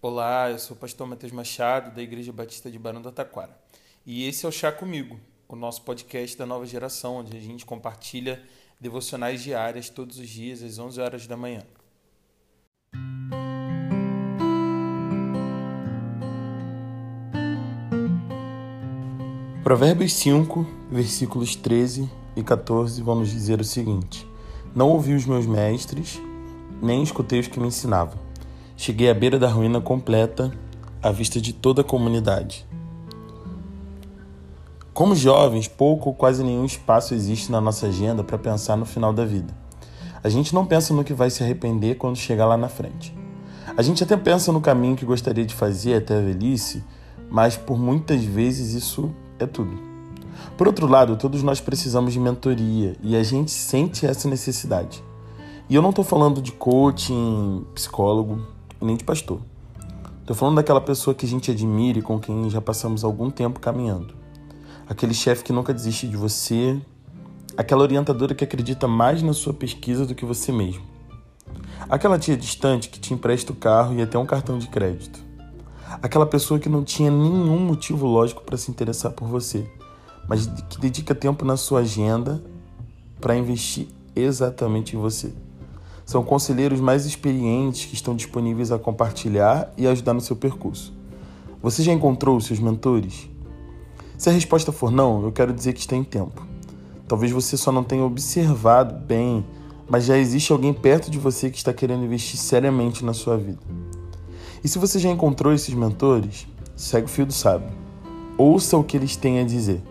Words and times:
Olá, 0.00 0.48
eu 0.48 0.60
sou 0.60 0.76
o 0.76 0.78
pastor 0.78 1.08
Matheus 1.08 1.32
Machado, 1.32 1.92
da 1.92 2.00
Igreja 2.00 2.32
Batista 2.32 2.70
de 2.70 2.78
Barão 2.78 3.02
do 3.02 3.10
Taquara. 3.10 3.58
E 4.06 4.28
esse 4.28 4.46
é 4.46 4.48
o 4.48 4.52
Chá 4.52 4.70
Comigo, 4.70 5.18
o 5.48 5.56
nosso 5.56 5.82
podcast 5.82 6.38
da 6.38 6.46
nova 6.46 6.64
geração, 6.64 7.16
onde 7.16 7.36
a 7.36 7.40
gente 7.40 7.66
compartilha 7.66 8.40
devocionais 8.80 9.42
diárias 9.42 9.88
todos 9.88 10.16
os 10.20 10.28
dias 10.28 10.62
às 10.62 10.78
11 10.78 11.00
horas 11.00 11.26
da 11.26 11.36
manhã. 11.36 11.64
Provérbios 19.64 20.12
5, 20.12 20.64
versículos 20.92 21.56
13 21.56 22.08
e 22.36 22.44
14 22.44 23.02
vão 23.02 23.16
nos 23.16 23.30
dizer 23.30 23.60
o 23.60 23.64
seguinte: 23.64 24.24
Não 24.76 24.90
ouvi 24.90 25.14
os 25.14 25.26
meus 25.26 25.44
mestres, 25.44 26.20
nem 26.80 27.02
escutei 27.02 27.40
os 27.40 27.48
que 27.48 27.58
me 27.58 27.66
ensinavam 27.66 28.27
Cheguei 28.80 29.10
à 29.10 29.12
beira 29.12 29.40
da 29.40 29.48
ruína 29.48 29.80
completa, 29.80 30.52
à 31.02 31.10
vista 31.10 31.40
de 31.40 31.52
toda 31.52 31.80
a 31.80 31.84
comunidade. 31.84 32.64
Como 34.94 35.16
jovens, 35.16 35.66
pouco 35.66 36.10
ou 36.10 36.14
quase 36.14 36.44
nenhum 36.44 36.64
espaço 36.64 37.12
existe 37.12 37.50
na 37.50 37.60
nossa 37.60 37.88
agenda 37.88 38.22
para 38.22 38.38
pensar 38.38 38.76
no 38.76 38.86
final 38.86 39.12
da 39.12 39.24
vida. 39.24 39.52
A 40.22 40.28
gente 40.28 40.54
não 40.54 40.64
pensa 40.64 40.94
no 40.94 41.02
que 41.02 41.12
vai 41.12 41.28
se 41.28 41.42
arrepender 41.42 41.96
quando 41.96 42.14
chegar 42.14 42.46
lá 42.46 42.56
na 42.56 42.68
frente. 42.68 43.12
A 43.76 43.82
gente 43.82 44.04
até 44.04 44.16
pensa 44.16 44.52
no 44.52 44.60
caminho 44.60 44.94
que 44.94 45.04
gostaria 45.04 45.44
de 45.44 45.56
fazer 45.56 45.94
até 45.96 46.16
a 46.16 46.20
velhice, 46.20 46.84
mas 47.28 47.56
por 47.56 47.76
muitas 47.76 48.22
vezes 48.22 48.74
isso 48.74 49.10
é 49.40 49.46
tudo. 49.46 49.76
Por 50.56 50.68
outro 50.68 50.86
lado, 50.86 51.16
todos 51.16 51.42
nós 51.42 51.60
precisamos 51.60 52.12
de 52.12 52.20
mentoria 52.20 52.94
e 53.02 53.16
a 53.16 53.24
gente 53.24 53.50
sente 53.50 54.06
essa 54.06 54.28
necessidade. 54.28 55.02
E 55.68 55.74
eu 55.74 55.82
não 55.82 55.90
estou 55.90 56.04
falando 56.04 56.40
de 56.40 56.52
coaching, 56.52 57.66
psicólogo, 57.74 58.56
e 58.80 58.84
nem 58.84 58.96
de 58.96 59.04
pastor. 59.04 59.40
Estou 60.20 60.36
falando 60.36 60.56
daquela 60.56 60.80
pessoa 60.80 61.14
que 61.14 61.24
a 61.24 61.28
gente 61.28 61.50
admira 61.50 61.98
e 61.98 62.02
com 62.02 62.18
quem 62.18 62.50
já 62.50 62.60
passamos 62.60 63.02
algum 63.02 63.30
tempo 63.30 63.60
caminhando. 63.60 64.14
Aquele 64.86 65.14
chefe 65.14 65.42
que 65.42 65.52
nunca 65.52 65.72
desiste 65.72 66.06
de 66.06 66.16
você, 66.16 66.80
aquela 67.56 67.82
orientadora 67.82 68.34
que 68.34 68.44
acredita 68.44 68.86
mais 68.86 69.22
na 69.22 69.32
sua 69.32 69.54
pesquisa 69.54 70.04
do 70.04 70.14
que 70.14 70.24
você 70.24 70.52
mesmo. 70.52 70.82
Aquela 71.88 72.18
tia 72.18 72.36
distante 72.36 72.90
que 72.90 73.00
te 73.00 73.14
empresta 73.14 73.52
o 73.52 73.56
carro 73.56 73.94
e 73.94 74.02
até 74.02 74.18
um 74.18 74.26
cartão 74.26 74.58
de 74.58 74.68
crédito. 74.68 75.18
Aquela 76.02 76.26
pessoa 76.26 76.60
que 76.60 76.68
não 76.68 76.84
tinha 76.84 77.10
nenhum 77.10 77.60
motivo 77.60 78.06
lógico 78.06 78.42
para 78.42 78.58
se 78.58 78.70
interessar 78.70 79.12
por 79.12 79.26
você, 79.26 79.66
mas 80.28 80.46
que 80.68 80.78
dedica 80.78 81.14
tempo 81.14 81.44
na 81.46 81.56
sua 81.56 81.80
agenda 81.80 82.42
para 83.18 83.34
investir 83.34 83.88
exatamente 84.14 84.94
em 84.94 85.00
você. 85.00 85.32
São 86.08 86.24
conselheiros 86.24 86.80
mais 86.80 87.04
experientes 87.04 87.84
que 87.84 87.92
estão 87.92 88.16
disponíveis 88.16 88.72
a 88.72 88.78
compartilhar 88.78 89.70
e 89.76 89.86
ajudar 89.86 90.14
no 90.14 90.22
seu 90.22 90.34
percurso. 90.34 90.90
Você 91.62 91.82
já 91.82 91.92
encontrou 91.92 92.40
seus 92.40 92.58
mentores? 92.58 93.28
Se 94.16 94.30
a 94.30 94.32
resposta 94.32 94.72
for 94.72 94.90
não, 94.90 95.22
eu 95.22 95.30
quero 95.30 95.52
dizer 95.52 95.74
que 95.74 95.80
está 95.80 95.94
em 95.94 96.02
tempo. 96.02 96.46
Talvez 97.06 97.30
você 97.30 97.58
só 97.58 97.70
não 97.70 97.84
tenha 97.84 98.02
observado 98.04 98.94
bem, 98.94 99.44
mas 99.86 100.06
já 100.06 100.16
existe 100.16 100.50
alguém 100.50 100.72
perto 100.72 101.10
de 101.10 101.18
você 101.18 101.50
que 101.50 101.58
está 101.58 101.74
querendo 101.74 102.06
investir 102.06 102.40
seriamente 102.40 103.04
na 103.04 103.12
sua 103.12 103.36
vida. 103.36 103.60
E 104.64 104.68
se 104.68 104.78
você 104.78 104.98
já 104.98 105.10
encontrou 105.10 105.52
esses 105.52 105.74
mentores, 105.74 106.46
segue 106.74 107.04
o 107.04 107.10
fio 107.10 107.26
do 107.26 107.34
sábio. 107.34 107.68
Ouça 108.38 108.78
o 108.78 108.82
que 108.82 108.96
eles 108.96 109.14
têm 109.14 109.40
a 109.40 109.44
dizer. 109.44 109.82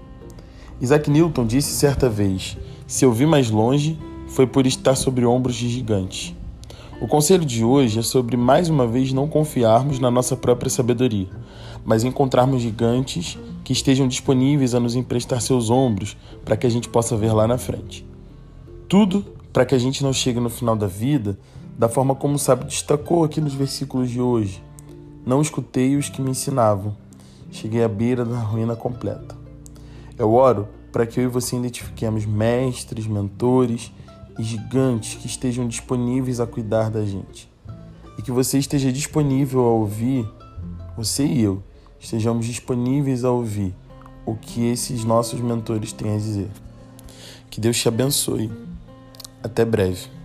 Isaac 0.82 1.12
Newton 1.12 1.46
disse 1.46 1.76
certa 1.76 2.10
vez: 2.10 2.58
Se 2.88 3.06
eu 3.06 3.14
vi 3.14 3.28
mais 3.28 3.52
longe, 3.52 4.00
foi 4.28 4.46
por 4.46 4.68
estar 4.68 4.96
sobre 4.96 5.26
ombros 5.26 5.56
de 5.56 5.70
gigantes. 5.70 6.36
O 7.00 7.08
conselho 7.08 7.46
de 7.46 7.64
hoje 7.64 8.00
é 8.00 8.02
sobre 8.02 8.36
mais 8.36 8.70
uma 8.70 8.88
vez 8.88 9.14
não 9.14 9.28
confiarmos 9.28 10.00
na 10.00 10.10
nossa 10.10 10.36
própria 10.36 10.70
sabedoria, 10.70 11.28
mas 11.86 12.04
encontrarmos 12.04 12.62
gigantes 12.62 13.38
que 13.64 13.72
estejam 13.72 14.08
disponíveis 14.08 14.74
a 14.74 14.80
nos 14.80 14.96
emprestar 14.96 15.42
seus 15.42 15.70
ombros 15.70 16.18
para 16.44 16.58
que 16.58 16.66
a 16.66 16.70
gente 16.70 16.90
possa 16.90 17.16
ver 17.16 17.34
lá 17.34 17.48
na 17.48 17.58
frente. 17.58 18.06
Tudo 18.90 19.24
para 19.54 19.66
que 19.66 19.76
a 19.76 19.78
gente 19.78 20.04
não 20.04 20.12
chegue 20.12 20.40
no 20.40 20.50
final 20.50 20.76
da 20.76 20.88
vida 20.88 21.38
da 21.78 21.88
forma 21.88 22.16
como 22.16 22.36
o 22.36 22.40
sábio 22.40 22.66
destacou 22.66 23.24
aqui 23.24 23.40
nos 23.40 23.54
versículos 23.54 24.10
de 24.10 24.20
hoje. 24.20 24.64
Não 25.26 25.42
escutei 25.42 25.96
os 25.96 26.10
que 26.10 26.22
me 26.22 26.32
ensinavam, 26.32 26.96
cheguei 27.52 27.84
à 27.84 27.88
beira 27.88 28.26
da 28.26 28.40
ruína 28.40 28.76
completa. 28.76 29.36
Eu 30.18 30.34
oro 30.34 30.68
para 30.92 31.06
que 31.06 31.20
eu 31.20 31.26
e 31.26 31.28
você 31.28 31.56
identifiquemos 31.56 32.26
mestres, 32.26 33.06
mentores 33.06 33.92
e 34.38 34.44
gigantes 34.44 35.16
que 35.16 35.28
estejam 35.28 35.68
disponíveis 35.68 36.40
a 36.40 36.48
cuidar 36.48 36.90
da 36.90 37.06
gente. 37.06 37.50
E 38.18 38.22
que 38.22 38.32
você 38.32 38.58
esteja 38.58 38.92
disponível 38.92 39.62
a 39.62 39.72
ouvir, 39.72 40.28
você 40.96 41.26
e 41.26 41.42
eu, 41.42 41.64
estejamos 42.00 42.46
disponíveis 42.46 43.24
a 43.24 43.32
ouvir 43.32 43.74
o 44.26 44.36
que 44.36 44.66
esses 44.66 45.04
nossos 45.04 45.40
mentores 45.40 45.94
têm 45.94 46.14
a 46.14 46.18
dizer. 46.18 46.50
Que 47.50 47.62
Deus 47.62 47.78
te 47.78 47.88
abençoe. 47.88 48.52
Até 49.42 49.64
breve. 49.64 50.17